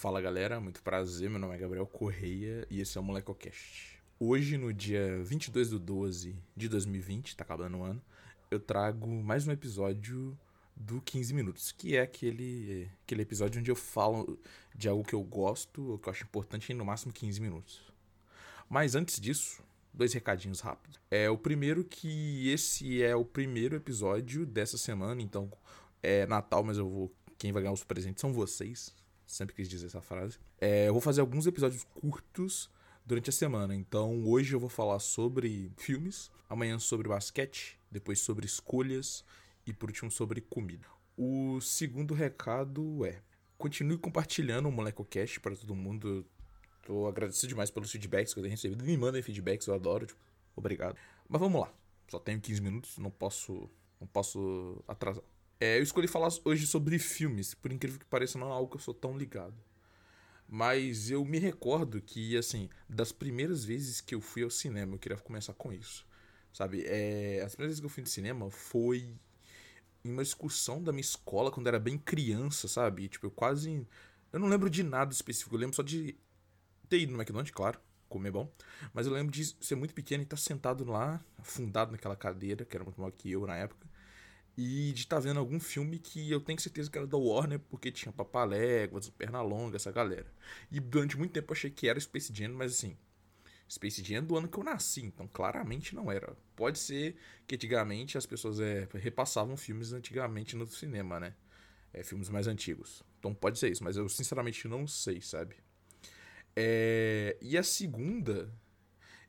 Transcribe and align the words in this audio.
Fala 0.00 0.18
galera, 0.18 0.58
muito 0.58 0.82
prazer, 0.82 1.28
meu 1.28 1.38
nome 1.38 1.54
é 1.54 1.58
Gabriel 1.58 1.86
Correia 1.86 2.66
e 2.70 2.80
esse 2.80 2.96
é 2.96 3.00
o 3.02 3.04
MolecoCast. 3.04 4.00
Hoje, 4.18 4.56
no 4.56 4.72
dia 4.72 5.22
22 5.22 5.68
de 5.68 5.78
12 5.78 6.36
de 6.56 6.68
2020, 6.70 7.36
tá 7.36 7.44
acabando 7.44 7.76
o 7.76 7.84
ano, 7.84 8.02
eu 8.50 8.58
trago 8.58 9.06
mais 9.06 9.46
um 9.46 9.52
episódio 9.52 10.34
do 10.74 11.02
15 11.02 11.34
Minutos, 11.34 11.70
que 11.70 11.96
é 11.96 12.00
aquele, 12.00 12.90
aquele 13.04 13.20
episódio 13.20 13.60
onde 13.60 13.70
eu 13.70 13.76
falo 13.76 14.38
de 14.74 14.88
algo 14.88 15.04
que 15.04 15.14
eu 15.14 15.22
gosto, 15.22 15.90
ou 15.90 15.98
que 15.98 16.08
eu 16.08 16.12
acho 16.12 16.24
importante 16.24 16.72
em 16.72 16.74
no 16.74 16.84
máximo 16.86 17.12
15 17.12 17.38
minutos. 17.38 17.82
Mas 18.70 18.94
antes 18.94 19.20
disso, 19.20 19.62
dois 19.92 20.14
recadinhos 20.14 20.60
rápidos. 20.60 20.98
É 21.10 21.28
o 21.28 21.36
primeiro 21.36 21.84
que 21.84 22.48
esse 22.48 23.02
é 23.02 23.14
o 23.14 23.22
primeiro 23.22 23.76
episódio 23.76 24.46
dessa 24.46 24.78
semana, 24.78 25.20
então 25.20 25.52
é 26.02 26.26
Natal, 26.26 26.64
mas 26.64 26.78
eu 26.78 26.88
vou. 26.88 27.14
Quem 27.36 27.52
vai 27.52 27.60
ganhar 27.60 27.74
os 27.74 27.84
presentes 27.84 28.22
são 28.22 28.32
vocês. 28.32 28.98
Sempre 29.30 29.54
quis 29.54 29.68
dizer 29.68 29.86
essa 29.86 30.00
frase. 30.00 30.40
É, 30.60 30.88
eu 30.88 30.92
vou 30.92 31.00
fazer 31.00 31.20
alguns 31.20 31.46
episódios 31.46 31.84
curtos 31.84 32.68
durante 33.06 33.30
a 33.30 33.32
semana. 33.32 33.76
Então 33.76 34.24
hoje 34.26 34.56
eu 34.56 34.58
vou 34.58 34.68
falar 34.68 34.98
sobre 34.98 35.70
filmes, 35.76 36.32
amanhã 36.48 36.80
sobre 36.80 37.08
basquete, 37.08 37.78
depois 37.88 38.18
sobre 38.18 38.44
escolhas 38.44 39.24
e 39.64 39.72
por 39.72 39.88
último 39.88 40.10
sobre 40.10 40.40
comida. 40.40 40.84
O 41.16 41.60
segundo 41.60 42.12
recado 42.12 43.06
é: 43.06 43.22
continue 43.56 43.98
compartilhando 43.98 44.68
o 44.68 44.72
MolecoCast 44.72 45.38
para 45.38 45.54
todo 45.54 45.76
mundo. 45.76 46.26
Tô 46.82 47.06
agradecido 47.06 47.50
demais 47.50 47.70
pelos 47.70 47.92
feedbacks 47.92 48.34
que 48.34 48.40
eu 48.40 48.42
tenho 48.42 48.50
recebido. 48.50 48.84
Me 48.84 48.96
mandem 48.96 49.22
feedbacks, 49.22 49.68
eu 49.68 49.74
adoro. 49.74 50.06
Tipo, 50.06 50.20
obrigado. 50.56 50.96
Mas 51.28 51.40
vamos 51.40 51.60
lá. 51.60 51.72
Só 52.08 52.18
tenho 52.18 52.40
15 52.40 52.60
minutos, 52.60 52.98
não 52.98 53.12
posso, 53.12 53.70
não 54.00 54.08
posso 54.08 54.82
atrasar. 54.88 55.22
É, 55.60 55.76
eu 55.78 55.82
escolhi 55.82 56.08
falar 56.08 56.30
hoje 56.42 56.66
sobre 56.66 56.98
filmes, 56.98 57.52
por 57.52 57.70
incrível 57.70 57.98
que 57.98 58.06
pareça, 58.06 58.38
não 58.38 58.48
é 58.48 58.52
algo 58.52 58.70
que 58.70 58.76
eu 58.76 58.80
sou 58.80 58.94
tão 58.94 59.16
ligado. 59.16 59.54
Mas 60.48 61.10
eu 61.10 61.22
me 61.22 61.38
recordo 61.38 62.00
que, 62.00 62.34
assim, 62.36 62.70
das 62.88 63.12
primeiras 63.12 63.62
vezes 63.62 64.00
que 64.00 64.14
eu 64.14 64.22
fui 64.22 64.42
ao 64.42 64.48
cinema, 64.48 64.94
eu 64.94 64.98
queria 64.98 65.18
começar 65.18 65.52
com 65.52 65.70
isso. 65.70 66.06
Sabe? 66.50 66.82
É, 66.86 67.42
as 67.44 67.54
primeiras 67.54 67.72
vezes 67.72 67.80
que 67.80 67.86
eu 67.86 67.90
fui 67.90 68.02
no 68.02 68.08
cinema 68.08 68.50
foi 68.50 69.14
em 70.02 70.10
uma 70.10 70.22
excursão 70.22 70.82
da 70.82 70.92
minha 70.92 71.02
escola 71.02 71.50
quando 71.52 71.66
eu 71.66 71.70
era 71.72 71.78
bem 71.78 71.98
criança, 71.98 72.66
sabe? 72.66 73.08
Tipo, 73.08 73.26
eu 73.26 73.30
quase. 73.30 73.86
Eu 74.32 74.40
não 74.40 74.48
lembro 74.48 74.70
de 74.70 74.82
nada 74.82 75.12
específico, 75.12 75.54
eu 75.54 75.60
lembro 75.60 75.76
só 75.76 75.82
de 75.82 76.16
ter 76.88 77.00
ido 77.00 77.12
no 77.12 77.18
McDonald's, 77.18 77.52
claro, 77.54 77.78
comer 78.08 78.30
bom. 78.30 78.50
Mas 78.94 79.06
eu 79.06 79.12
lembro 79.12 79.30
de 79.30 79.44
ser 79.44 79.74
muito 79.76 79.94
pequeno 79.94 80.22
e 80.22 80.24
estar 80.24 80.38
sentado 80.38 80.84
lá, 80.84 81.22
afundado 81.38 81.92
naquela 81.92 82.16
cadeira, 82.16 82.64
que 82.64 82.74
era 82.76 82.82
muito 82.84 82.98
maior 82.98 83.12
que 83.12 83.30
eu 83.30 83.46
na 83.46 83.56
época 83.56 83.86
e 84.56 84.92
de 84.92 85.00
estar 85.00 85.16
tá 85.16 85.20
vendo 85.20 85.38
algum 85.38 85.60
filme 85.60 85.98
que 85.98 86.30
eu 86.30 86.40
tenho 86.40 86.60
certeza 86.60 86.90
que 86.90 86.98
era 86.98 87.06
da 87.06 87.16
Warner, 87.16 87.58
porque 87.58 87.90
tinha 87.90 88.12
Papaléguas, 88.12 89.08
Pernalonga, 89.10 89.76
essa 89.76 89.90
galera. 89.90 90.26
E 90.70 90.80
durante 90.80 91.16
muito 91.16 91.32
tempo 91.32 91.52
eu 91.52 91.56
achei 91.56 91.70
que 91.70 91.88
era 91.88 91.98
Space 91.98 92.32
Jam, 92.34 92.50
mas 92.50 92.72
assim, 92.72 92.96
Space 93.68 94.02
Jam 94.02 94.18
é 94.18 94.20
do 94.20 94.36
ano 94.36 94.48
que 94.48 94.58
eu 94.58 94.64
nasci, 94.64 95.02
então 95.02 95.28
claramente 95.28 95.94
não 95.94 96.10
era. 96.10 96.36
Pode 96.56 96.78
ser 96.78 97.16
que 97.46 97.54
antigamente 97.54 98.18
as 98.18 98.26
pessoas 98.26 98.60
é, 98.60 98.88
repassavam 98.94 99.56
filmes 99.56 99.92
antigamente 99.92 100.56
no 100.56 100.66
cinema, 100.66 101.20
né? 101.20 101.34
É, 101.92 102.02
filmes 102.04 102.28
mais 102.28 102.46
antigos. 102.46 103.02
Então 103.18 103.34
pode 103.34 103.58
ser 103.58 103.70
isso, 103.70 103.84
mas 103.84 103.96
eu 103.96 104.08
sinceramente 104.08 104.66
não 104.68 104.86
sei, 104.86 105.20
sabe? 105.20 105.56
É, 106.56 107.36
e 107.40 107.56
a 107.56 107.62
segunda, 107.62 108.52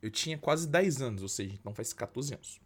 eu 0.02 0.10
tinha 0.10 0.38
quase 0.38 0.68
10 0.68 1.02
anos, 1.02 1.22
ou 1.22 1.30
seja, 1.30 1.54
então 1.54 1.74
faz 1.74 1.94
14 1.94 2.34
anos 2.34 2.60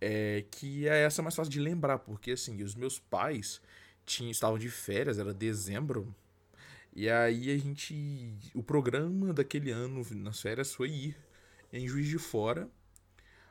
é, 0.00 0.44
que 0.50 0.88
é 0.88 1.02
essa 1.02 1.22
mais 1.22 1.34
fácil 1.34 1.50
de 1.50 1.60
lembrar, 1.60 1.98
porque 1.98 2.32
assim, 2.32 2.62
os 2.62 2.74
meus 2.74 2.98
pais 2.98 3.60
tinham, 4.04 4.30
estavam 4.30 4.58
de 4.58 4.70
férias, 4.70 5.18
era 5.18 5.34
dezembro, 5.34 6.14
e 6.94 7.08
aí 7.08 7.50
a 7.50 7.56
gente. 7.56 8.34
O 8.52 8.60
programa 8.60 9.32
daquele 9.32 9.70
ano 9.70 10.04
nas 10.16 10.40
férias 10.40 10.74
foi 10.74 10.90
ir 10.90 11.16
em 11.72 11.86
Juiz 11.86 12.08
de 12.08 12.18
Fora. 12.18 12.68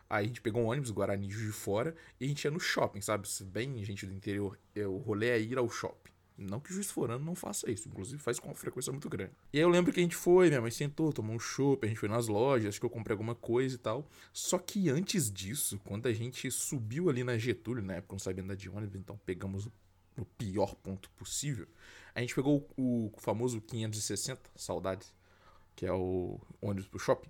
Aí 0.09 0.25
a 0.25 0.27
gente 0.27 0.41
pegou 0.41 0.61
um 0.63 0.67
ônibus, 0.67 0.91
Guarani 0.91 1.29
Juiz 1.29 1.47
de 1.47 1.51
Fora, 1.53 1.95
e 2.19 2.25
a 2.25 2.27
gente 2.27 2.43
ia 2.43 2.51
no 2.51 2.59
shopping, 2.59 3.01
sabe? 3.01 3.25
Bem, 3.45 3.83
gente 3.85 4.05
do 4.05 4.13
interior, 4.13 4.59
o 4.75 4.97
rolê 4.97 5.29
é 5.29 5.39
ir 5.39 5.57
ao 5.57 5.69
shopping. 5.69 6.11
Não 6.37 6.59
que 6.59 6.69
o 6.69 6.73
juiz 6.73 6.91
forano 6.91 7.25
não 7.25 7.33
faça 7.33 7.69
isso, 7.71 7.89
inclusive 7.89 8.21
faz 8.21 8.39
com 8.39 8.49
uma 8.49 8.55
frequência 8.55 8.91
muito 8.91 9.09
grande. 9.09 9.31
E 9.51 9.57
aí 9.57 9.63
eu 9.63 9.69
lembro 9.69 9.91
que 9.91 9.99
a 9.99 10.03
gente 10.03 10.15
foi, 10.15 10.49
minha 10.49 10.61
mãe 10.61 10.69
sentou, 10.69 11.11
tomou 11.11 11.35
um 11.35 11.39
chopp, 11.39 11.83
a 11.83 11.89
gente 11.89 11.99
foi 11.99 12.07
nas 12.07 12.27
lojas, 12.27 12.69
acho 12.69 12.79
que 12.79 12.85
eu 12.85 12.91
comprei 12.91 13.13
alguma 13.13 13.33
coisa 13.33 13.73
e 13.73 13.77
tal. 13.79 14.07
Só 14.31 14.59
que 14.59 14.87
antes 14.87 15.31
disso, 15.31 15.81
quando 15.83 16.05
a 16.05 16.13
gente 16.13 16.51
subiu 16.51 17.09
ali 17.09 17.23
na 17.23 17.39
Getúlio, 17.39 17.83
na 17.83 17.95
época 17.95 18.13
não 18.13 18.19
sabia 18.19 18.43
andar 18.43 18.55
de 18.55 18.69
ônibus, 18.69 18.95
então 18.95 19.19
pegamos 19.25 19.67
o 20.15 20.25
pior 20.25 20.75
ponto 20.75 21.09
possível. 21.11 21.67
A 22.13 22.21
gente 22.21 22.35
pegou 22.35 22.69
o, 22.77 23.11
famoso 23.17 23.59
560, 23.59 24.41
saudades, 24.55 25.11
que 25.75 25.87
é 25.87 25.91
o 25.91 26.39
ônibus 26.61 26.87
pro 26.87 26.99
shopping. 26.99 27.29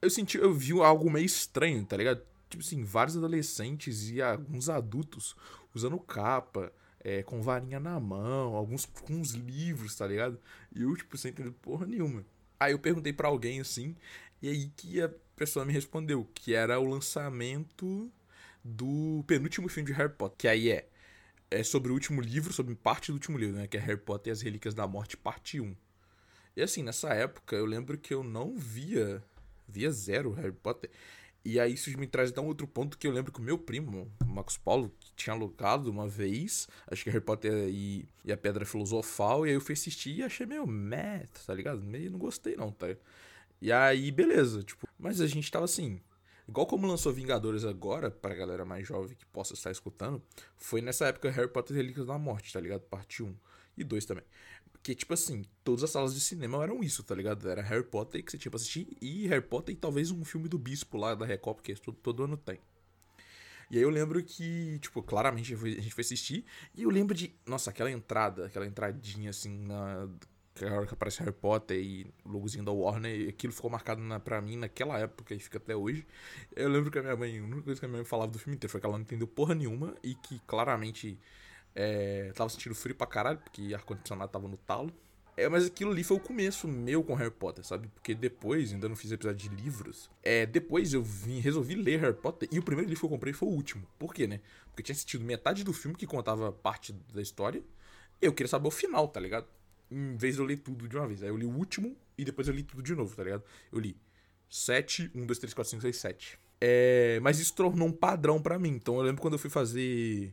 Eu 0.00 0.08
senti, 0.08 0.38
eu 0.38 0.54
vi 0.54 0.72
algo 0.80 1.10
meio 1.10 1.26
estranho, 1.26 1.84
tá 1.84 1.98
ligado? 1.98 2.22
Tipo 2.48 2.62
assim, 2.62 2.82
vários 2.82 3.16
adolescentes 3.16 4.08
e 4.10 4.22
alguns 4.22 4.68
adultos 4.70 5.36
usando 5.74 5.98
capa, 5.98 6.72
é, 7.04 7.22
com 7.22 7.42
varinha 7.42 7.78
na 7.78 8.00
mão, 8.00 8.56
alguns 8.56 8.86
com 8.86 9.12
uns 9.12 9.32
livros, 9.32 9.94
tá 9.94 10.06
ligado? 10.06 10.40
E 10.74 10.82
eu, 10.82 10.96
tipo, 10.96 11.16
sem 11.18 11.30
entender 11.30 11.52
porra 11.52 11.86
nenhuma. 11.86 12.24
Aí 12.58 12.72
eu 12.72 12.78
perguntei 12.78 13.12
para 13.12 13.28
alguém 13.28 13.60
assim, 13.60 13.94
e 14.40 14.48
aí 14.48 14.68
que 14.76 15.02
a 15.02 15.10
pessoa 15.36 15.64
me 15.66 15.72
respondeu 15.72 16.26
que 16.34 16.54
era 16.54 16.80
o 16.80 16.84
lançamento 16.84 18.10
do 18.64 19.22
penúltimo 19.26 19.68
filme 19.68 19.90
de 19.90 19.96
Harry 19.96 20.12
Potter, 20.12 20.38
que 20.38 20.48
aí 20.48 20.70
é 20.70 20.88
é 21.50 21.62
sobre 21.62 21.92
o 21.92 21.94
último 21.94 22.20
livro, 22.20 22.52
sobre 22.52 22.74
parte 22.74 23.12
do 23.12 23.14
último 23.14 23.38
livro, 23.38 23.56
né, 23.56 23.68
que 23.68 23.76
é 23.76 23.80
Harry 23.80 24.00
Potter 24.00 24.30
e 24.30 24.32
as 24.32 24.42
Relíquias 24.42 24.74
da 24.74 24.88
Morte, 24.88 25.16
parte 25.16 25.60
1. 25.60 25.76
E 26.56 26.62
assim, 26.62 26.82
nessa 26.82 27.10
época 27.14 27.54
eu 27.54 27.64
lembro 27.66 27.96
que 27.98 28.12
eu 28.12 28.24
não 28.24 28.56
via 28.56 29.22
via 29.68 29.90
zero 29.90 30.32
Harry 30.32 30.52
Potter. 30.52 30.90
E 31.44 31.60
aí 31.60 31.74
isso 31.74 31.96
me 31.98 32.06
traz 32.06 32.30
até 32.30 32.40
um 32.40 32.46
outro 32.46 32.66
ponto 32.66 32.96
que 32.96 33.06
eu 33.06 33.12
lembro 33.12 33.30
que 33.30 33.38
o 33.38 33.42
meu 33.42 33.58
primo, 33.58 34.10
o 34.22 34.26
Marcos 34.26 34.56
Paulo, 34.56 34.90
tinha 35.14 35.34
alugado 35.34 35.90
uma 35.90 36.08
vez, 36.08 36.66
acho 36.86 37.04
que 37.04 37.10
Harry 37.10 37.22
Potter 37.22 37.68
e, 37.68 38.08
e 38.24 38.32
a 38.32 38.36
Pedra 38.36 38.64
Filosofal, 38.64 39.46
e 39.46 39.50
aí 39.50 39.54
eu 39.54 39.60
fui 39.60 39.74
assistir 39.74 40.16
e 40.16 40.22
achei 40.22 40.46
meio 40.46 40.66
meh, 40.66 41.26
tá 41.46 41.52
ligado? 41.52 41.82
Meio 41.82 42.10
não 42.10 42.18
gostei 42.18 42.56
não, 42.56 42.72
tá? 42.72 42.86
E 43.60 43.70
aí, 43.70 44.10
beleza, 44.10 44.62
tipo, 44.62 44.88
mas 44.98 45.20
a 45.20 45.26
gente 45.26 45.50
tava 45.50 45.66
assim, 45.66 46.00
igual 46.48 46.66
como 46.66 46.86
lançou 46.86 47.12
Vingadores 47.12 47.64
agora, 47.64 48.10
pra 48.10 48.34
galera 48.34 48.64
mais 48.64 48.86
jovem 48.86 49.14
que 49.14 49.26
possa 49.26 49.52
estar 49.52 49.70
escutando, 49.70 50.22
foi 50.56 50.80
nessa 50.80 51.06
época 51.08 51.30
Harry 51.30 51.48
Potter 51.48 51.76
e 51.76 51.78
Relíquias 51.78 52.06
da 52.06 52.18
Morte, 52.18 52.54
tá 52.54 52.60
ligado? 52.60 52.80
Parte 52.82 53.22
1 53.22 53.34
e 53.76 53.84
2 53.84 54.06
também. 54.06 54.24
Porque, 54.84 54.94
tipo 54.94 55.14
assim, 55.14 55.46
todas 55.64 55.82
as 55.82 55.88
salas 55.88 56.12
de 56.12 56.20
cinema 56.20 56.62
eram 56.62 56.84
isso, 56.84 57.02
tá 57.02 57.14
ligado? 57.14 57.48
Era 57.48 57.62
Harry 57.62 57.84
Potter 57.84 58.22
que 58.22 58.30
você 58.30 58.36
tinha 58.36 58.50
pra 58.50 58.56
assistir, 58.60 58.86
e 59.00 59.26
Harry 59.28 59.40
Potter 59.40 59.74
e 59.74 59.78
talvez 59.78 60.10
um 60.10 60.22
filme 60.26 60.46
do 60.46 60.58
Bispo 60.58 60.98
lá 60.98 61.14
da 61.14 61.24
Record, 61.24 61.56
porque 61.56 61.74
todo, 61.74 61.96
todo 61.96 62.24
ano 62.24 62.36
tem. 62.36 62.58
E 63.70 63.78
aí 63.78 63.82
eu 63.82 63.88
lembro 63.88 64.22
que, 64.22 64.78
tipo, 64.80 65.02
claramente 65.02 65.54
a 65.54 65.56
gente 65.56 65.90
foi 65.90 66.02
assistir, 66.02 66.44
e 66.74 66.82
eu 66.82 66.90
lembro 66.90 67.14
de, 67.14 67.34
nossa, 67.46 67.70
aquela 67.70 67.90
entrada, 67.90 68.44
aquela 68.44 68.66
entradinha 68.66 69.30
assim, 69.30 69.56
na, 69.64 70.06
que 70.54 70.66
hora 70.66 70.86
que 70.86 70.92
aparece 70.92 71.20
Harry 71.20 71.32
Potter 71.32 71.82
e 71.82 72.06
logozinho 72.22 72.62
da 72.62 72.70
Warner, 72.70 73.30
aquilo 73.30 73.54
ficou 73.54 73.70
marcado 73.70 74.02
na, 74.02 74.20
pra 74.20 74.42
mim 74.42 74.58
naquela 74.58 74.98
época 74.98 75.34
e 75.34 75.38
fica 75.38 75.56
até 75.56 75.74
hoje. 75.74 76.06
Eu 76.54 76.68
lembro 76.68 76.90
que 76.90 76.98
a 76.98 77.02
minha 77.02 77.16
mãe, 77.16 77.38
a 77.38 77.42
única 77.42 77.62
coisa 77.62 77.80
que 77.80 77.86
a 77.86 77.88
minha 77.88 78.00
mãe 78.00 78.04
falava 78.04 78.30
do 78.30 78.38
filme 78.38 78.56
inteiro 78.56 78.70
foi 78.70 78.82
que 78.82 78.86
ela 78.86 78.98
não 78.98 79.02
entendeu 79.02 79.26
porra 79.26 79.54
nenhuma 79.54 79.94
e 80.02 80.14
que 80.14 80.38
claramente 80.40 81.18
é, 81.74 82.32
tava 82.34 82.48
sentindo 82.50 82.74
frio 82.74 82.94
pra 82.94 83.06
caralho, 83.06 83.38
porque 83.38 83.74
ar-condicionado 83.74 84.30
tava 84.30 84.48
no 84.48 84.56
talo. 84.56 84.92
É, 85.36 85.48
mas 85.48 85.66
aquilo 85.66 85.90
ali 85.90 86.04
foi 86.04 86.16
o 86.16 86.20
começo 86.20 86.68
meu 86.68 87.02
com 87.02 87.14
Harry 87.14 87.30
Potter, 87.30 87.64
sabe? 87.64 87.88
Porque 87.88 88.14
depois, 88.14 88.72
ainda 88.72 88.88
não 88.88 88.94
fiz 88.94 89.10
episódio 89.10 89.48
de 89.48 89.56
livros. 89.56 90.08
É, 90.22 90.46
depois 90.46 90.94
eu 90.94 91.02
vim, 91.02 91.40
resolvi 91.40 91.74
ler 91.74 92.00
Harry 92.00 92.14
Potter 92.14 92.48
e 92.52 92.58
o 92.58 92.62
primeiro 92.62 92.88
livro 92.88 93.00
que 93.00 93.06
eu 93.06 93.10
comprei 93.10 93.32
foi 93.32 93.48
o 93.48 93.52
último. 93.52 93.84
Por 93.98 94.14
quê, 94.14 94.28
né? 94.28 94.40
Porque 94.66 94.82
eu 94.82 94.84
tinha 94.84 94.94
assistido 94.94 95.24
metade 95.24 95.64
do 95.64 95.72
filme 95.72 95.96
que 95.96 96.06
contava 96.06 96.52
parte 96.52 96.92
da 97.12 97.20
história 97.20 97.62
e 98.22 98.26
eu 98.26 98.32
queria 98.32 98.48
saber 98.48 98.68
o 98.68 98.70
final, 98.70 99.08
tá 99.08 99.18
ligado? 99.18 99.46
Em 99.90 100.16
vez 100.16 100.36
de 100.36 100.40
eu 100.40 100.46
ler 100.46 100.58
tudo 100.58 100.88
de 100.88 100.96
uma 100.96 101.06
vez. 101.08 101.22
Aí 101.22 101.28
eu 101.28 101.36
li 101.36 101.44
o 101.44 101.50
último 101.50 101.96
e 102.16 102.24
depois 102.24 102.46
eu 102.46 102.54
li 102.54 102.62
tudo 102.62 102.80
de 102.80 102.94
novo, 102.94 103.14
tá 103.14 103.24
ligado? 103.24 103.42
Eu 103.72 103.80
li 103.80 103.96
7, 104.48 105.10
1, 105.12 105.26
2, 105.26 105.38
3, 105.40 105.52
4, 105.52 105.70
5, 105.70 105.82
6, 105.82 105.96
7. 105.96 106.38
É, 106.60 107.18
mas 107.20 107.40
isso 107.40 107.54
tornou 107.54 107.88
um 107.88 107.92
padrão 107.92 108.40
para 108.40 108.56
mim. 108.56 108.70
Então 108.70 108.96
eu 108.96 109.02
lembro 109.02 109.20
quando 109.20 109.34
eu 109.34 109.38
fui 109.38 109.50
fazer 109.50 110.32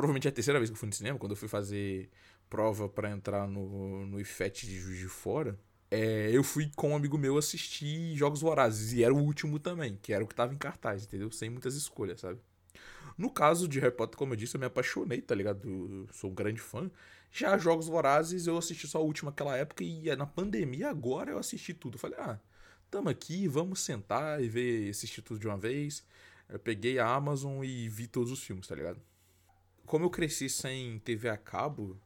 Provavelmente 0.00 0.26
é 0.26 0.30
a 0.30 0.32
terceira 0.32 0.58
vez 0.58 0.70
que 0.70 0.74
eu 0.74 0.78
fui 0.78 0.86
no 0.86 0.94
cinema, 0.94 1.18
quando 1.18 1.32
eu 1.32 1.36
fui 1.36 1.46
fazer 1.46 2.08
prova 2.48 2.88
para 2.88 3.10
entrar 3.10 3.46
no, 3.46 4.06
no 4.06 4.18
IFET 4.18 4.66
de 4.66 4.80
Juiz 4.80 4.98
de 4.98 5.08
Fora. 5.08 5.60
É, 5.90 6.30
eu 6.32 6.42
fui 6.42 6.70
com 6.74 6.92
um 6.92 6.96
amigo 6.96 7.18
meu 7.18 7.36
assistir 7.36 8.16
Jogos 8.16 8.40
Vorazes, 8.40 8.94
e 8.94 9.04
era 9.04 9.12
o 9.12 9.18
último 9.18 9.58
também, 9.58 9.98
que 10.00 10.14
era 10.14 10.24
o 10.24 10.26
que 10.26 10.34
tava 10.34 10.54
em 10.54 10.56
cartaz, 10.56 11.04
entendeu? 11.04 11.30
Sem 11.30 11.50
muitas 11.50 11.74
escolhas, 11.74 12.20
sabe? 12.20 12.40
No 13.18 13.28
caso 13.30 13.68
de 13.68 13.78
Harry 13.78 13.94
Potter, 13.94 14.16
como 14.16 14.32
eu 14.32 14.38
disse, 14.38 14.56
eu 14.56 14.60
me 14.60 14.64
apaixonei, 14.64 15.20
tá 15.20 15.34
ligado? 15.34 15.68
Eu 15.68 16.08
sou 16.14 16.30
um 16.30 16.34
grande 16.34 16.62
fã. 16.62 16.90
Já 17.30 17.58
Jogos 17.58 17.86
Vorazes, 17.86 18.46
eu 18.46 18.56
assisti 18.56 18.88
só 18.88 19.02
o 19.02 19.06
último 19.06 19.28
naquela 19.28 19.54
época, 19.54 19.84
e 19.84 20.16
na 20.16 20.24
pandemia 20.24 20.88
agora 20.88 21.32
eu 21.32 21.38
assisti 21.38 21.74
tudo. 21.74 21.98
falei, 21.98 22.18
ah, 22.18 22.40
tamo 22.90 23.10
aqui, 23.10 23.46
vamos 23.46 23.80
sentar 23.80 24.42
e 24.42 24.48
ver, 24.48 24.88
assistir 24.88 25.20
tudo 25.20 25.38
de 25.38 25.46
uma 25.46 25.58
vez. 25.58 26.02
Eu 26.48 26.58
peguei 26.58 26.98
a 26.98 27.06
Amazon 27.06 27.62
e 27.62 27.86
vi 27.86 28.06
todos 28.06 28.32
os 28.32 28.42
filmes, 28.42 28.66
tá 28.66 28.74
ligado? 28.74 29.09
Como 29.86 30.04
eu 30.04 30.10
cresci 30.10 30.48
sem 30.48 30.98
TV 31.00 31.28
a 31.28 31.36
cabo, 31.36 32.00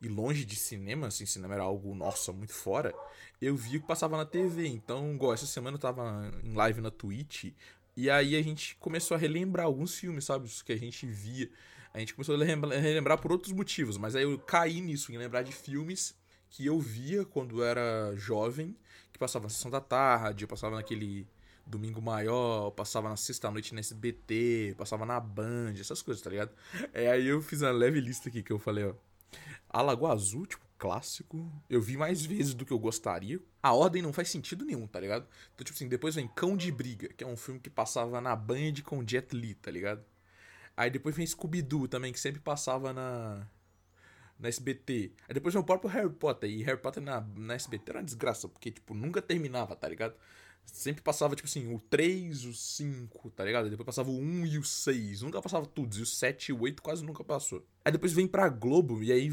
e 0.00 0.08
longe 0.08 0.44
de 0.44 0.56
cinema, 0.56 1.08
assim, 1.08 1.26
cinema 1.26 1.54
era 1.54 1.62
algo, 1.62 1.94
nossa, 1.94 2.32
muito 2.32 2.54
fora, 2.54 2.94
eu 3.40 3.54
vi 3.54 3.76
o 3.76 3.80
que 3.80 3.86
passava 3.86 4.16
na 4.16 4.24
TV. 4.24 4.66
Então, 4.66 5.14
igual, 5.14 5.34
essa 5.34 5.46
semana 5.46 5.76
eu 5.76 5.80
tava 5.80 6.30
em 6.42 6.54
live 6.54 6.80
na 6.80 6.90
Twitch, 6.90 7.52
e 7.96 8.08
aí 8.08 8.34
a 8.34 8.42
gente 8.42 8.76
começou 8.76 9.14
a 9.14 9.18
relembrar 9.18 9.66
alguns 9.66 9.94
filmes, 9.94 10.24
sabe? 10.24 10.46
Os 10.46 10.62
que 10.62 10.72
a 10.72 10.78
gente 10.78 11.06
via. 11.06 11.50
A 11.92 11.98
gente 11.98 12.14
começou 12.14 12.34
a 12.40 12.44
relembrar 12.44 13.18
por 13.18 13.32
outros 13.32 13.52
motivos, 13.52 13.98
mas 13.98 14.14
aí 14.16 14.22
eu 14.22 14.38
caí 14.38 14.80
nisso, 14.80 15.12
em 15.12 15.18
lembrar 15.18 15.42
de 15.42 15.52
filmes 15.52 16.14
que 16.48 16.64
eu 16.64 16.78
via 16.78 17.24
quando 17.24 17.62
era 17.62 18.14
jovem, 18.16 18.76
que 19.12 19.18
passava 19.18 19.44
na 19.44 19.50
sessão 19.50 19.70
da 19.70 19.80
tarde, 19.80 20.44
eu 20.44 20.48
passava 20.48 20.76
naquele 20.76 21.26
Domingo 21.70 22.02
Maior, 22.02 22.70
passava 22.72 23.08
na 23.08 23.16
sexta-noite 23.16 23.74
na 23.74 23.80
SBT, 23.80 24.74
passava 24.76 25.06
na 25.06 25.18
Band, 25.18 25.74
essas 25.78 26.02
coisas, 26.02 26.22
tá 26.22 26.30
ligado? 26.30 26.50
É, 26.92 27.10
aí 27.10 27.26
eu 27.26 27.40
fiz 27.40 27.62
uma 27.62 27.70
leve 27.70 28.00
lista 28.00 28.28
aqui 28.28 28.42
que 28.42 28.52
eu 28.52 28.58
falei, 28.58 28.84
ó. 28.84 28.94
A 29.68 29.80
Lagoa 29.80 30.12
Azul, 30.12 30.46
tipo, 30.46 30.64
clássico. 30.80 31.52
Eu 31.68 31.80
vi 31.80 31.96
mais 31.96 32.24
vezes 32.24 32.54
do 32.54 32.64
que 32.64 32.72
eu 32.72 32.78
gostaria. 32.78 33.38
A 33.62 33.72
ordem 33.72 34.02
não 34.02 34.12
faz 34.12 34.30
sentido 34.30 34.64
nenhum, 34.64 34.86
tá 34.86 34.98
ligado? 34.98 35.28
Então, 35.54 35.64
tipo 35.64 35.76
assim, 35.76 35.86
depois 35.86 36.14
vem 36.14 36.26
Cão 36.26 36.56
de 36.56 36.72
Briga, 36.72 37.08
que 37.08 37.22
é 37.22 37.26
um 37.26 37.36
filme 37.36 37.60
que 37.60 37.68
passava 37.68 38.20
na 38.20 38.34
Band 38.34 38.82
com 38.82 39.06
Jet 39.06 39.36
Li, 39.36 39.54
tá 39.54 39.70
ligado? 39.70 40.02
Aí 40.76 40.90
depois 40.90 41.14
vem 41.14 41.26
Scooby-Doo 41.26 41.86
também, 41.86 42.12
que 42.12 42.18
sempre 42.18 42.40
passava 42.40 42.92
na. 42.92 43.46
Na 44.38 44.48
SBT. 44.48 45.12
Aí 45.28 45.34
depois 45.34 45.52
vem 45.52 45.62
o 45.62 45.66
próprio 45.66 45.90
Harry 45.90 46.08
Potter. 46.08 46.48
E 46.48 46.62
Harry 46.62 46.80
Potter 46.80 47.02
na, 47.02 47.20
na 47.36 47.54
SBT 47.54 47.90
era 47.90 47.98
uma 47.98 48.04
desgraça, 48.04 48.48
porque, 48.48 48.70
tipo, 48.70 48.94
nunca 48.94 49.20
terminava, 49.20 49.76
tá 49.76 49.86
ligado? 49.86 50.14
Sempre 50.72 51.02
passava, 51.02 51.36
tipo 51.36 51.48
assim, 51.48 51.72
o 51.74 51.78
3, 51.78 52.44
o 52.44 52.54
5, 52.54 53.30
tá 53.30 53.44
ligado? 53.44 53.68
Depois 53.68 53.86
passava 53.86 54.10
o 54.10 54.18
1 54.18 54.46
e 54.46 54.58
o 54.58 54.64
6. 54.64 55.22
Nunca 55.22 55.42
passava 55.42 55.66
tudo. 55.66 55.96
E 55.96 56.02
o 56.02 56.06
7 56.06 56.50
e 56.50 56.52
o 56.52 56.62
8 56.62 56.82
quase 56.82 57.04
nunca 57.04 57.22
passou. 57.22 57.64
Aí 57.84 57.92
depois 57.92 58.12
vem 58.12 58.26
pra 58.26 58.48
Globo, 58.48 59.02
e 59.02 59.12
aí 59.12 59.30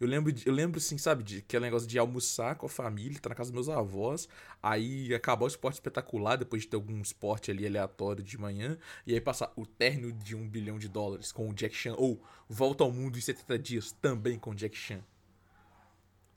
eu 0.00 0.06
lembro, 0.06 0.32
eu 0.46 0.52
lembro 0.52 0.78
assim, 0.78 0.96
sabe, 0.96 1.24
de 1.24 1.38
aquele 1.38 1.64
negócio 1.64 1.88
de 1.88 1.98
almoçar 1.98 2.54
com 2.54 2.66
a 2.66 2.68
família, 2.68 3.18
tá 3.18 3.28
na 3.28 3.34
casa 3.34 3.50
dos 3.50 3.66
meus 3.66 3.68
avós, 3.68 4.28
aí 4.62 5.12
acabar 5.12 5.44
o 5.44 5.48
esporte 5.48 5.74
espetacular 5.74 6.36
depois 6.36 6.62
de 6.62 6.68
ter 6.68 6.76
algum 6.76 7.00
esporte 7.00 7.50
ali 7.50 7.66
aleatório 7.66 8.22
de 8.22 8.38
manhã, 8.38 8.78
e 9.04 9.12
aí 9.12 9.20
passar 9.20 9.52
o 9.56 9.66
término 9.66 10.12
de 10.12 10.36
um 10.36 10.48
bilhão 10.48 10.78
de 10.78 10.88
dólares 10.88 11.32
com 11.32 11.48
o 11.48 11.54
Jack 11.54 11.74
Chan, 11.74 11.94
ou 11.96 12.22
Volta 12.48 12.84
ao 12.84 12.92
Mundo 12.92 13.18
em 13.18 13.20
70 13.20 13.58
Dias, 13.58 13.92
também 13.92 14.38
com 14.38 14.50
o 14.50 14.54
Jack 14.54 14.76
Chan. 14.76 15.02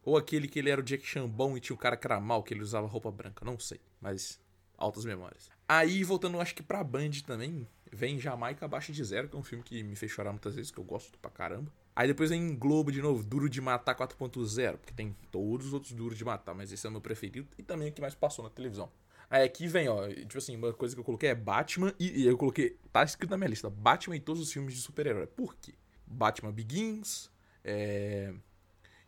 Ou 0.04 0.18
aquele 0.18 0.48
que 0.48 0.60
ele 0.60 0.70
era 0.70 0.82
o 0.82 0.84
Jack 0.84 1.06
Chan 1.06 1.28
bom 1.28 1.56
e 1.56 1.60
tinha 1.60 1.76
um 1.76 1.80
cara 1.80 1.96
que 1.96 2.08
era 2.08 2.20
mal, 2.20 2.44
que 2.44 2.54
ele 2.54 2.62
usava 2.62 2.88
roupa 2.88 3.12
branca, 3.12 3.46
não 3.46 3.60
sei, 3.60 3.80
mas 4.00 4.40
altas 4.78 5.06
memórias. 5.06 5.50
Aí, 5.68 6.04
voltando, 6.04 6.40
acho 6.42 6.56
que 6.56 6.64
pra 6.64 6.84
Band 6.84 7.12
também, 7.26 7.68
vem 7.92 8.20
Jamaica 8.20 8.66
Abaixo 8.66 8.92
de 8.92 9.04
Zero, 9.04 9.30
que 9.30 9.36
é 9.36 9.40
um 9.40 9.44
filme 9.44 9.64
que 9.64 9.84
me 9.84 9.96
fez 9.96 10.12
chorar 10.12 10.32
muitas 10.32 10.56
vezes, 10.56 10.72
que 10.72 10.80
eu 10.80 10.84
gosto 10.84 11.18
pra 11.20 11.30
caramba. 11.30 11.72
Aí 11.96 12.08
depois 12.08 12.30
vem 12.30 12.56
Globo 12.56 12.92
de 12.92 13.02
novo, 13.02 13.24
Duro 13.24 13.50
de 13.50 13.62
Matar 13.62 13.96
4.0, 13.96 14.78
porque 14.78 14.94
tem 14.94 15.16
todos 15.30 15.68
os 15.68 15.74
outros 15.74 15.92
Duro 15.92 16.16
de 16.16 16.26
Matar, 16.26 16.56
mas 16.56 16.72
esse 16.72 16.86
é 16.86 16.90
o 16.90 16.92
meu 16.92 17.02
preferido 17.02 17.48
e 17.58 17.64
também 17.64 17.90
o 17.90 17.92
que 17.92 18.02
mais 18.02 18.16
passou 18.16 18.44
na 18.44 18.50
televisão. 18.50 18.92
Aí 19.30 19.44
aqui 19.44 19.68
vem, 19.68 19.88
ó, 19.88 20.10
tipo 20.10 20.38
assim, 20.38 20.56
uma 20.56 20.74
coisa 20.74 20.94
que 20.96 21.00
eu 21.00 21.06
coloquei 21.06 21.30
é 21.30 21.36
Batman 21.36 21.94
e, 22.00 22.24
e 22.24 22.28
eu 22.28 22.38
coloquei, 22.38 22.78
tá 22.92 23.04
escrito 23.04 23.32
na 23.32 23.38
minha 23.38 23.50
lista, 23.50 23.70
Batman 23.70 24.16
e 24.16 24.20
todos 24.20 24.42
os 24.42 24.52
filmes 24.52 24.74
de 24.74 24.82
super-herói. 24.82 25.28
Por 25.28 25.56
quê? 25.56 25.74
Batman 26.06 26.52
Begins, 26.52 27.30
é... 27.64 28.34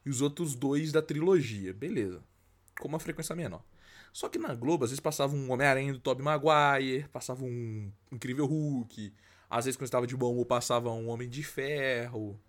e 0.06 0.10
os 0.10 0.22
outros 0.22 0.56
dois 0.56 0.92
da 0.92 1.02
trilogia, 1.02 1.74
beleza. 1.74 2.24
Com 2.80 2.88
uma 2.88 3.00
frequência 3.00 3.36
menor. 3.36 3.64
Só 4.12 4.30
que 4.30 4.38
na 4.38 4.54
Globo, 4.54 4.84
às 4.84 4.92
vezes 4.92 5.00
passava 5.00 5.36
um 5.36 5.52
Homem-Aranha 5.52 5.94
do 5.94 6.00
Tobey 6.00 6.24
Maguire, 6.24 7.08
passava 7.12 7.44
um 7.44 7.92
Incrível 8.12 8.46
Hulk, 8.46 9.14
às 9.50 9.66
vezes 9.66 9.78
quando 9.78 9.86
estava 9.86 10.08
de 10.08 10.16
bom 10.16 10.32
humor 10.32 10.46
passava 10.46 10.92
um 10.92 11.10
Homem 11.10 11.30
de 11.30 11.44
Ferro, 11.44 12.40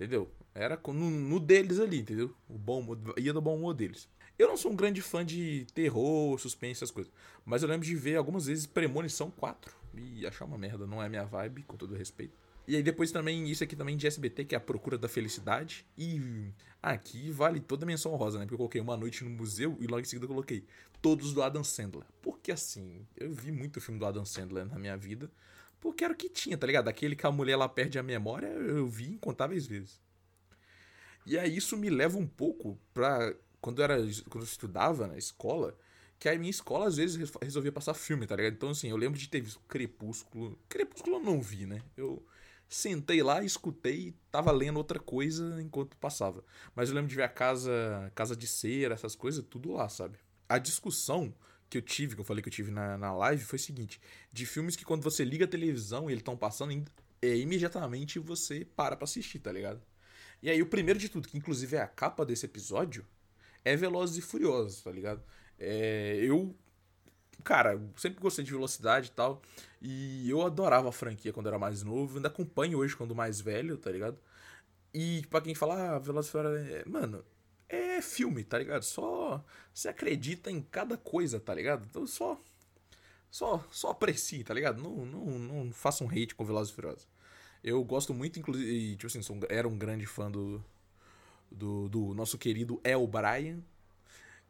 Entendeu? 0.00 0.30
Era 0.54 0.80
no, 0.86 1.10
no, 1.10 1.38
deles 1.38 1.78
ali, 1.78 2.00
entendeu? 2.00 2.34
O 2.48 2.56
bom 2.56 2.96
ia 3.18 3.34
do 3.34 3.40
bom 3.42 3.54
humor 3.54 3.74
deles. 3.74 4.08
Eu 4.38 4.48
não 4.48 4.56
sou 4.56 4.72
um 4.72 4.74
grande 4.74 5.02
fã 5.02 5.22
de 5.22 5.66
terror, 5.74 6.38
suspense, 6.38 6.78
essas 6.78 6.90
coisas. 6.90 7.12
Mas 7.44 7.62
eu 7.62 7.68
lembro 7.68 7.86
de 7.86 7.94
ver 7.94 8.16
algumas 8.16 8.46
vezes 8.46 8.64
Premonição 8.64 9.30
4 9.30 9.76
e 9.94 10.26
achar 10.26 10.46
uma 10.46 10.56
merda. 10.56 10.86
Não 10.86 11.02
é 11.02 11.08
minha 11.08 11.26
vibe, 11.26 11.64
com 11.64 11.76
todo 11.76 11.94
respeito. 11.94 12.34
E 12.70 12.76
aí 12.76 12.84
depois 12.84 13.10
também, 13.10 13.50
isso 13.50 13.64
aqui 13.64 13.74
também 13.74 13.96
de 13.96 14.06
SBT, 14.06 14.44
que 14.44 14.54
é 14.54 14.58
a 14.58 14.60
Procura 14.60 14.96
da 14.96 15.08
Felicidade. 15.08 15.84
E 15.98 16.20
aqui 16.80 17.28
vale 17.32 17.58
toda 17.58 17.84
a 17.84 17.86
menção 17.86 18.14
rosa, 18.14 18.38
né? 18.38 18.44
Porque 18.44 18.54
eu 18.54 18.58
coloquei 18.58 18.80
Uma 18.80 18.96
Noite 18.96 19.24
no 19.24 19.30
Museu 19.30 19.76
e 19.80 19.88
logo 19.88 20.02
em 20.02 20.04
seguida 20.04 20.26
eu 20.26 20.28
coloquei 20.28 20.64
todos 21.02 21.34
do 21.34 21.42
Adam 21.42 21.64
Sandler. 21.64 22.06
Porque 22.22 22.52
assim, 22.52 23.04
eu 23.16 23.32
vi 23.32 23.50
muito 23.50 23.80
filme 23.80 23.98
do 23.98 24.06
Adam 24.06 24.24
Sandler 24.24 24.66
na 24.66 24.78
minha 24.78 24.96
vida. 24.96 25.28
Porque 25.80 26.04
era 26.04 26.12
o 26.12 26.16
que 26.16 26.28
tinha, 26.28 26.56
tá 26.56 26.64
ligado? 26.64 26.86
Aquele 26.86 27.16
que 27.16 27.26
a 27.26 27.32
mulher 27.32 27.54
ela 27.54 27.68
perde 27.68 27.98
a 27.98 28.04
memória, 28.04 28.46
eu 28.46 28.86
vi 28.86 29.14
incontáveis 29.14 29.66
vezes. 29.66 30.00
E 31.26 31.36
aí 31.36 31.56
isso 31.56 31.76
me 31.76 31.90
leva 31.90 32.18
um 32.18 32.26
pouco 32.26 32.78
pra. 32.94 33.34
Quando 33.60 33.80
eu, 33.80 33.82
era, 33.82 33.96
quando 34.28 34.44
eu 34.44 34.48
estudava 34.48 35.08
na 35.08 35.18
escola, 35.18 35.76
que 36.20 36.28
a 36.28 36.38
minha 36.38 36.48
escola 36.48 36.86
às 36.86 36.98
vezes 36.98 37.32
resolvia 37.42 37.72
passar 37.72 37.94
filme, 37.94 38.28
tá 38.28 38.36
ligado? 38.36 38.52
Então, 38.52 38.70
assim, 38.70 38.90
eu 38.90 38.96
lembro 38.96 39.18
de 39.18 39.28
ter 39.28 39.40
visto 39.40 39.58
Crepúsculo. 39.66 40.56
Crepúsculo 40.68 41.16
eu 41.16 41.20
não 41.20 41.42
vi, 41.42 41.66
né? 41.66 41.82
Eu 41.96 42.24
sentei 42.70 43.20
lá, 43.22 43.42
escutei 43.42 44.14
tava 44.30 44.52
lendo 44.52 44.76
outra 44.76 45.00
coisa 45.00 45.60
enquanto 45.60 45.96
passava. 45.96 46.44
Mas 46.74 46.88
eu 46.88 46.94
lembro 46.94 47.10
de 47.10 47.16
ver 47.16 47.24
a 47.24 47.28
casa, 47.28 48.10
casa 48.14 48.36
de 48.36 48.46
cera, 48.46 48.94
essas 48.94 49.16
coisas, 49.16 49.44
tudo 49.44 49.72
lá, 49.72 49.88
sabe? 49.88 50.18
A 50.48 50.56
discussão 50.56 51.34
que 51.68 51.76
eu 51.76 51.82
tive, 51.82 52.14
que 52.14 52.20
eu 52.20 52.24
falei 52.24 52.42
que 52.42 52.48
eu 52.48 52.52
tive 52.52 52.70
na, 52.70 52.96
na 52.96 53.12
live, 53.12 53.42
foi 53.42 53.58
o 53.58 53.62
seguinte: 53.62 54.00
de 54.32 54.46
filmes 54.46 54.76
que 54.76 54.84
quando 54.84 55.02
você 55.02 55.24
liga 55.24 55.44
a 55.44 55.48
televisão 55.48 56.08
e 56.08 56.12
eles 56.12 56.20
estão 56.20 56.36
passando, 56.36 56.84
é, 57.20 57.36
imediatamente 57.36 58.18
você 58.18 58.64
para 58.64 58.96
pra 58.96 59.04
assistir, 59.04 59.40
tá 59.40 59.50
ligado? 59.50 59.82
E 60.42 60.48
aí, 60.48 60.62
o 60.62 60.66
primeiro 60.66 60.98
de 60.98 61.08
tudo, 61.08 61.28
que 61.28 61.36
inclusive 61.36 61.76
é 61.76 61.82
a 61.82 61.86
capa 61.86 62.24
desse 62.24 62.46
episódio, 62.46 63.04
é 63.64 63.76
Velozes 63.76 64.16
e 64.16 64.22
Furiosos, 64.22 64.80
tá 64.80 64.90
ligado? 64.90 65.22
É, 65.58 66.18
eu, 66.22 66.56
cara, 67.40 67.80
sempre 67.96 68.20
gostei 68.20 68.44
de 68.44 68.50
velocidade 68.52 69.08
e 69.08 69.12
tal. 69.12 69.42
E 69.80 70.28
eu 70.30 70.42
adorava 70.42 70.88
a 70.88 70.92
franquia 70.92 71.32
quando 71.32 71.48
era 71.48 71.58
mais 71.58 71.82
novo. 71.82 72.16
Ainda 72.16 72.28
acompanho 72.28 72.78
hoje 72.78 72.96
quando 72.96 73.14
mais 73.14 73.40
velho, 73.40 73.76
tá 73.78 73.90
ligado? 73.90 74.18
E 74.92 75.24
pra 75.30 75.40
quem 75.40 75.54
fala, 75.54 75.96
ah, 75.96 75.98
Velozes 75.98 76.34
é, 76.34 76.84
mano, 76.86 77.24
é 77.68 78.02
filme, 78.02 78.42
tá 78.44 78.58
ligado? 78.58 78.82
Só 78.82 79.44
você 79.72 79.88
acredita 79.88 80.50
em 80.50 80.60
cada 80.60 80.96
coisa, 80.96 81.38
tá 81.40 81.54
ligado? 81.54 81.86
Então 81.88 82.06
só 82.06 82.40
só 83.30 83.64
só 83.70 83.90
aprecie, 83.90 84.44
tá 84.44 84.52
ligado? 84.54 84.82
Não 84.82 85.06
não 85.06 85.38
não 85.38 85.72
faça 85.72 86.04
um 86.04 86.08
hate 86.08 86.34
com 86.34 86.44
Velozes 86.44 86.72
e 86.72 86.74
Furiosos. 86.74 87.08
Eu 87.62 87.82
gosto 87.84 88.14
muito 88.14 88.38
inclusive, 88.38 88.96
tipo 88.96 89.06
assim, 89.06 89.22
sou, 89.22 89.38
era 89.48 89.68
um 89.68 89.78
grande 89.78 90.06
fã 90.06 90.30
do 90.30 90.62
do, 91.50 91.88
do 91.88 92.14
nosso 92.14 92.38
querido 92.38 92.80
El 92.84 93.06
Brian. 93.06 93.60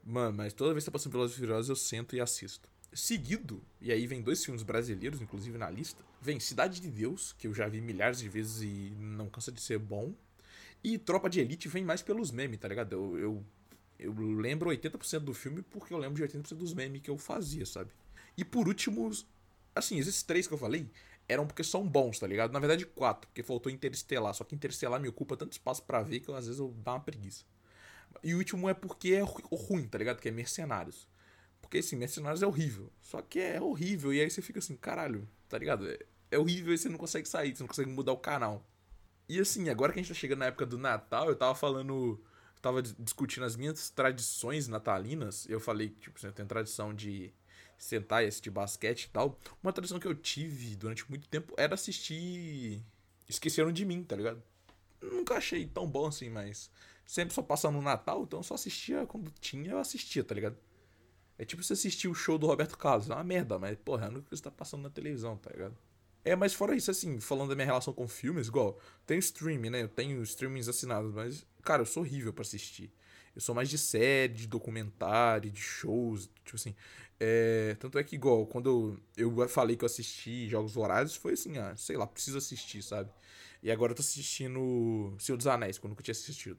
Mano, 0.05 0.39
mas 0.39 0.53
toda 0.55 0.73
vez 0.73 0.85
que 0.85 0.91
tá 0.91 0.93
passando 0.93 1.13
Velozes 1.13 1.37
e 1.37 1.41
Furiosos 1.41 1.69
eu 1.69 1.77
sento 1.77 2.17
e 2.17 2.21
assisto. 2.21 2.69
Seguido, 2.93 3.63
e 3.81 3.93
aí 3.93 4.07
vem 4.07 4.21
dois 4.21 4.45
filmes 4.45 4.63
brasileiros, 4.63 5.23
inclusive 5.23 5.57
na 5.57 5.71
lista. 5.71 6.03
Vem 6.21 6.41
Cidade 6.41 6.81
de 6.81 6.91
Deus, 6.91 7.33
que 7.39 7.47
eu 7.47 7.55
já 7.55 7.69
vi 7.69 7.81
milhares 7.81 8.19
de 8.19 8.29
vezes 8.29 8.63
e 8.63 8.93
não 8.99 9.29
cansa 9.29 9.53
de 9.53 9.61
ser 9.61 9.79
bom. 9.79 10.13
E 10.83 10.99
Tropa 10.99 11.31
de 11.31 11.41
Elite 11.41 11.69
vem 11.69 11.85
mais 11.85 12.03
pelos 12.03 12.31
memes, 12.31 12.59
tá 12.59 12.67
ligado? 12.67 12.93
Eu, 12.93 13.19
eu, 13.19 13.45
eu 13.99 14.13
lembro 14.13 14.71
80% 14.71 15.21
do 15.21 15.35
filme 15.35 15.63
porque 15.63 15.95
eu 15.95 15.99
lembro 15.99 16.17
de 16.17 16.37
80% 16.37 16.55
dos 16.55 16.75
memes 16.75 17.03
que 17.03 17.11
eu 17.11 17.17
fazia, 17.17 17.65
sabe? 17.65 17.91
E 18.37 18.45
por 18.45 18.67
último, 18.67 19.11
assim, 19.75 19.99
esses 19.99 20.23
três 20.23 20.49
que 20.49 20.55
eu 20.55 20.59
falei 20.59 20.91
eram 21.29 21.47
porque 21.47 21.63
são 21.63 21.87
bons, 21.87 22.19
tá 22.19 22.27
ligado? 22.27 22.53
Na 22.53 22.59
verdade, 22.59 22.85
quatro, 22.85 23.29
porque 23.29 23.43
faltou 23.43 23.71
Interestelar. 23.71 24.35
Só 24.35 24.43
que 24.43 24.55
Interestelar 24.55 25.01
me 25.01 25.09
ocupa 25.09 25.37
tanto 25.37 25.53
espaço 25.53 25.83
para 25.85 26.03
ver 26.03 26.21
que 26.21 26.33
às 26.33 26.47
vezes 26.47 26.59
eu 26.59 26.75
dá 26.83 26.95
uma 26.95 27.01
preguiça. 27.01 27.45
E 28.25 28.35
o 28.35 28.39
último 28.39 28.69
é 28.69 28.75
porque 28.75 29.13
é 29.13 29.23
ruim, 29.23 29.87
tá 29.87 29.97
ligado? 29.97 30.21
Que 30.21 30.29
é 30.29 30.33
Mercenários. 30.33 31.07
Porque, 31.61 31.79
assim, 31.79 31.97
Mercenários 31.97 32.43
é 32.43 32.47
horrível. 32.47 32.91
Só 33.01 33.23
que 33.23 33.39
é 33.39 33.61
horrível. 33.61 34.13
E 34.13 34.21
aí 34.21 34.31
você 34.31 34.43
fica 34.43 34.59
assim, 34.59 34.77
caralho, 34.77 35.29
tá 35.49 35.59
ligado? 35.59 35.89
É, 35.89 35.99
é 36.31 36.39
horrível 36.39 36.75
e 36.75 36.79
você 36.79 36.89
não 36.89 36.99
consegue 36.99 37.29
sair, 37.29 37.55
você 37.57 37.63
não 37.63 37.69
consegue 37.69 37.91
mudar 37.91 38.13
o 38.13 38.17
canal. 38.17 38.65
E 39.29 39.39
assim, 39.39 39.69
agora 39.69 39.93
que 39.93 40.01
a 40.01 40.03
gente 40.03 40.13
tá 40.13 40.19
chegando 40.19 40.41
na 40.41 40.47
época 40.47 40.67
do 40.67 40.77
Natal, 40.77 41.29
eu 41.29 41.37
tava 41.37 41.55
falando. 41.55 42.21
Eu 42.57 42.61
tava 42.61 42.83
discutindo 42.83 43.45
as 43.45 43.57
minhas 43.57 43.89
tradições 43.89 44.67
natalinas. 44.67 45.47
Eu 45.49 45.61
falei 45.61 45.91
que, 45.91 46.01
tipo, 46.01 46.19
você 46.21 46.33
tem 46.33 46.45
tradição 46.45 46.93
de 46.93 47.33
sentar 47.79 48.25
e 48.25 48.27
assistir 48.27 48.51
basquete 48.51 49.05
e 49.05 49.09
tal. 49.11 49.39
Uma 49.63 49.73
tradição 49.73 50.01
que 50.01 50.07
eu 50.07 50.15
tive 50.15 50.77
durante 50.77 51.09
muito 51.09 51.29
tempo 51.29 51.55
era 51.57 51.75
assistir. 51.75 52.83
Esqueceram 53.29 53.73
de 53.73 53.85
mim, 53.85 54.03
tá 54.03 54.17
ligado? 54.17 54.43
Nunca 55.01 55.35
achei 55.35 55.67
tão 55.67 55.87
bom 55.89 56.07
assim, 56.09 56.29
mas. 56.29 56.71
Sempre 57.07 57.35
só 57.35 57.43
passando 57.43 57.75
no 57.75 57.83
Natal, 57.83 58.23
então 58.23 58.41
eu 58.41 58.45
só 58.45 58.55
assistia 58.55 59.05
quando 59.07 59.33
tinha, 59.41 59.73
eu 59.73 59.79
assistia, 59.79 60.23
tá 60.23 60.35
ligado? 60.35 60.57
É 61.41 61.45
tipo 61.47 61.65
você 61.65 61.73
assistir 61.73 62.07
o 62.07 62.13
show 62.13 62.37
do 62.37 62.47
Roberto 62.47 62.77
Carlos. 62.77 63.09
É 63.09 63.15
uma 63.15 63.25
merda, 63.25 63.59
mas, 63.59 63.75
porra, 63.79 64.09
é 64.09 64.11
o 64.11 64.23
que 64.23 64.37
você 64.37 64.43
tá 64.43 64.51
passando 64.51 64.83
na 64.83 64.91
televisão, 64.91 65.39
tá 65.39 65.49
ligado? 65.51 65.75
É, 66.23 66.37
mas 66.37 66.53
fora 66.53 66.77
isso, 66.77 66.91
assim, 66.91 67.19
falando 67.19 67.49
da 67.49 67.55
minha 67.55 67.65
relação 67.65 67.95
com 67.95 68.07
filmes, 68.07 68.49
igual, 68.49 68.79
tem 69.07 69.19
streaming, 69.19 69.71
né? 69.71 69.83
Eu 69.83 69.89
tenho 69.89 70.23
streamings 70.23 70.69
assinados, 70.69 71.15
mas, 71.15 71.47
cara, 71.63 71.81
eu 71.81 71.87
sou 71.87 72.03
horrível 72.03 72.31
para 72.31 72.43
assistir. 72.43 72.93
Eu 73.35 73.41
sou 73.41 73.55
mais 73.55 73.71
de 73.71 73.79
série, 73.79 74.35
de 74.35 74.47
documentário, 74.47 75.51
de 75.51 75.63
shows, 75.63 76.29
tipo 76.45 76.57
assim. 76.57 76.75
É, 77.19 77.75
tanto 77.81 77.99
é 77.99 78.05
que, 78.05 78.17
igual, 78.17 78.47
quando 78.47 79.01
eu, 79.17 79.49
falei 79.49 79.77
que 79.77 79.85
eu 79.85 79.87
assisti 79.87 80.47
Jogos 80.47 80.75
Vorazes, 80.75 81.17
foi 81.17 81.33
assim, 81.33 81.57
ah, 81.57 81.75
sei 81.75 81.97
lá, 81.97 82.07
preciso 82.07 82.37
assistir, 82.37 82.83
sabe? 82.83 83.11
E 83.63 83.71
agora 83.71 83.93
eu 83.93 83.97
tô 83.97 84.03
assistindo 84.03 85.17
Senhor 85.19 85.39
dos 85.39 85.47
Anéis, 85.47 85.79
que 85.79 85.87
eu 85.87 85.89
nunca 85.89 86.03
tinha 86.03 86.13
assistido. 86.13 86.59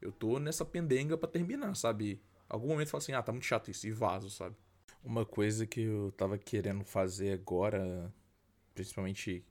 Eu 0.00 0.10
tô 0.10 0.38
nessa 0.38 0.64
pendenga 0.64 1.18
para 1.18 1.28
terminar, 1.28 1.76
sabe? 1.76 2.18
Algum 2.48 2.68
momento 2.68 2.88
eu 2.88 2.90
falo 2.92 3.02
assim, 3.02 3.12
ah, 3.12 3.22
tá 3.22 3.32
muito 3.32 3.44
chato 3.44 3.70
isso, 3.70 3.86
e 3.86 3.92
vaso, 3.92 4.30
sabe? 4.30 4.56
Uma 5.02 5.24
coisa 5.24 5.66
que 5.66 5.80
eu 5.80 6.12
tava 6.12 6.38
querendo 6.38 6.84
fazer 6.84 7.32
agora, 7.32 8.12
principalmente 8.74 9.44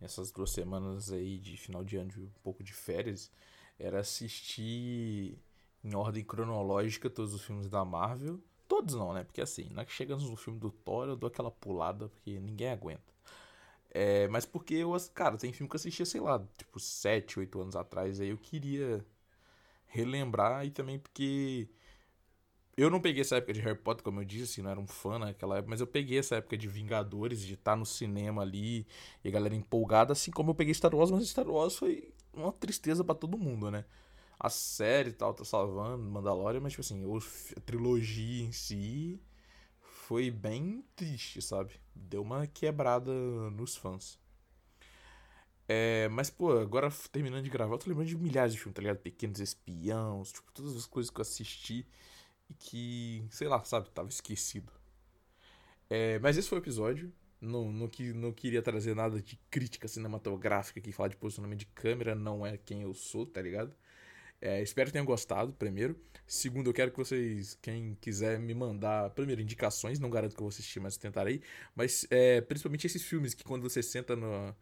nessas 0.00 0.30
duas 0.32 0.50
semanas 0.50 1.12
aí 1.12 1.38
de 1.38 1.56
final 1.56 1.84
de 1.84 1.96
ano, 1.96 2.10
de 2.10 2.20
um 2.20 2.30
pouco 2.42 2.62
de 2.62 2.72
férias, 2.72 3.30
era 3.78 4.00
assistir 4.00 5.38
em 5.84 5.94
ordem 5.94 6.24
cronológica 6.24 7.10
todos 7.10 7.34
os 7.34 7.42
filmes 7.42 7.68
da 7.68 7.84
Marvel. 7.84 8.40
Todos 8.68 8.94
não, 8.94 9.12
né? 9.12 9.24
Porque 9.24 9.40
assim, 9.40 9.68
na 9.70 9.84
que 9.84 9.92
chegamos 9.92 10.28
no 10.28 10.36
filme 10.36 10.58
do 10.58 10.70
Thor, 10.70 11.08
eu 11.08 11.16
dou 11.16 11.28
aquela 11.28 11.50
pulada, 11.50 12.08
porque 12.08 12.38
ninguém 12.40 12.70
aguenta. 12.70 13.12
É, 13.90 14.26
mas 14.28 14.46
porque 14.46 14.74
eu, 14.74 14.96
cara, 15.14 15.36
tem 15.36 15.52
filme 15.52 15.68
que 15.68 15.76
eu 15.76 15.78
assistia, 15.78 16.06
sei 16.06 16.20
lá, 16.20 16.42
tipo, 16.56 16.80
7, 16.80 17.38
8 17.38 17.60
anos 17.60 17.76
atrás, 17.76 18.20
aí 18.20 18.28
eu 18.28 18.38
queria 18.38 19.04
relembrar 19.86 20.64
e 20.66 20.70
também 20.70 20.98
porque 20.98 21.68
eu 22.76 22.90
não 22.90 23.00
peguei 23.00 23.20
essa 23.20 23.36
época 23.36 23.52
de 23.52 23.60
Harry 23.60 23.78
Potter, 23.78 24.02
como 24.02 24.20
eu 24.20 24.24
disse, 24.24 24.62
não 24.62 24.70
era 24.70 24.80
um 24.80 24.86
fã 24.86 25.18
naquela 25.18 25.58
época, 25.58 25.70
mas 25.70 25.80
eu 25.80 25.86
peguei 25.86 26.18
essa 26.18 26.36
época 26.36 26.56
de 26.56 26.68
Vingadores, 26.68 27.40
de 27.42 27.54
estar 27.54 27.76
no 27.76 27.84
cinema 27.84 28.42
ali 28.42 28.86
e 29.22 29.28
a 29.28 29.30
galera 29.30 29.54
empolgada, 29.54 30.12
assim 30.12 30.30
como 30.30 30.50
eu 30.50 30.54
peguei 30.54 30.72
Star 30.72 30.94
Wars, 30.94 31.10
mas 31.10 31.28
Star 31.28 31.48
Wars 31.48 31.76
foi 31.76 32.12
uma 32.32 32.52
tristeza 32.52 33.04
para 33.04 33.14
todo 33.14 33.36
mundo, 33.36 33.70
né? 33.70 33.84
A 34.40 34.48
série 34.48 35.10
e 35.10 35.12
tal 35.12 35.34
tá 35.34 35.44
salvando, 35.44 36.02
Mandalorian, 36.02 36.60
mas 36.60 36.72
tipo 36.72 36.80
assim, 36.80 37.04
a 37.56 37.60
trilogia 37.60 38.44
em 38.44 38.52
si 38.52 39.20
foi 39.80 40.30
bem 40.30 40.84
triste, 40.96 41.42
sabe? 41.42 41.74
Deu 41.94 42.22
uma 42.22 42.46
quebrada 42.46 43.12
nos 43.50 43.76
fãs. 43.76 44.18
É, 45.68 46.08
mas, 46.08 46.28
pô, 46.28 46.58
agora 46.58 46.90
terminando 47.10 47.44
de 47.44 47.50
gravar, 47.50 47.74
eu 47.74 47.78
tô 47.78 47.88
lembrando 47.88 48.08
de 48.08 48.16
milhares 48.16 48.52
de 48.52 48.58
filmes, 48.58 48.74
tá 48.74 48.82
ligado? 48.82 48.98
Pequenos 48.98 49.40
Espiãos, 49.40 50.32
tipo, 50.32 50.50
todas 50.52 50.76
as 50.76 50.86
coisas 50.86 51.10
que 51.10 51.18
eu 51.18 51.22
assisti 51.22 51.86
que, 52.58 53.24
sei 53.30 53.48
lá, 53.48 53.62
sabe, 53.64 53.90
tava 53.90 54.08
esquecido. 54.08 54.72
É, 55.90 56.18
mas 56.20 56.36
esse 56.36 56.48
foi 56.48 56.58
o 56.58 56.62
episódio. 56.62 57.12
Não, 57.40 57.72
não, 57.72 57.90
não 58.14 58.32
queria 58.32 58.62
trazer 58.62 58.94
nada 58.94 59.20
de 59.20 59.36
crítica 59.50 59.88
cinematográfica 59.88 60.80
aqui, 60.80 60.92
falar 60.92 61.08
de 61.08 61.16
posicionamento 61.16 61.60
de 61.60 61.66
câmera, 61.66 62.14
não 62.14 62.46
é 62.46 62.56
quem 62.56 62.82
eu 62.82 62.94
sou, 62.94 63.26
tá 63.26 63.42
ligado? 63.42 63.74
É, 64.40 64.60
espero 64.60 64.88
que 64.88 64.92
tenham 64.92 65.06
gostado, 65.06 65.52
primeiro. 65.52 65.96
Segundo, 66.26 66.68
eu 66.68 66.74
quero 66.74 66.90
que 66.90 66.96
vocês, 66.96 67.56
quem 67.62 67.94
quiser 68.00 68.40
me 68.40 68.54
mandar, 68.54 69.10
primeiro, 69.10 69.40
indicações, 69.40 70.00
não 70.00 70.10
garanto 70.10 70.34
que 70.34 70.40
eu 70.40 70.44
vou 70.44 70.48
assistir, 70.48 70.80
mas 70.80 70.96
tentarei. 70.96 71.42
Mas 71.76 72.06
é, 72.10 72.40
principalmente 72.40 72.86
esses 72.86 73.02
filmes 73.02 73.34
que 73.34 73.44
quando 73.44 73.62
você 73.62 73.82
senta 73.82 74.16
no, 74.16 74.54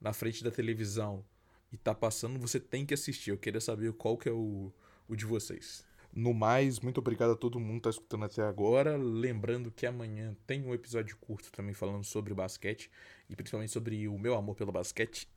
na 0.00 0.12
frente 0.12 0.44
da 0.44 0.50
televisão 0.52 1.24
e 1.72 1.76
tá 1.76 1.94
passando, 1.94 2.38
você 2.38 2.60
tem 2.60 2.86
que 2.86 2.94
assistir. 2.94 3.30
Eu 3.30 3.38
queria 3.38 3.60
saber 3.60 3.92
qual 3.94 4.16
que 4.16 4.28
é 4.28 4.32
o, 4.32 4.72
o 5.08 5.16
de 5.16 5.24
vocês. 5.26 5.84
No 6.16 6.32
mais, 6.32 6.78
muito 6.78 6.98
obrigado 6.98 7.32
a 7.32 7.36
todo 7.36 7.58
mundo 7.58 7.78
que 7.78 7.82
tá 7.82 7.90
escutando 7.90 8.24
até 8.24 8.40
agora. 8.42 8.96
Lembrando 8.96 9.72
que 9.72 9.84
amanhã 9.84 10.36
tem 10.46 10.62
um 10.64 10.72
episódio 10.72 11.16
curto 11.16 11.50
também 11.50 11.74
falando 11.74 12.04
sobre 12.04 12.32
basquete 12.32 12.88
e 13.28 13.34
principalmente 13.34 13.72
sobre 13.72 14.06
o 14.06 14.16
meu 14.16 14.36
amor 14.36 14.54
pelo 14.54 14.70
basquete. 14.70 15.28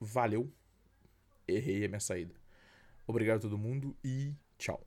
Valeu. 0.00 0.50
Errei 1.46 1.84
a 1.84 1.88
minha 1.88 2.00
saída. 2.00 2.34
Obrigado 3.06 3.38
a 3.38 3.42
todo 3.42 3.58
mundo 3.58 3.94
e 4.02 4.32
tchau. 4.56 4.82